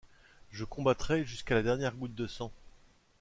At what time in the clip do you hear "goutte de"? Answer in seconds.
1.93-2.25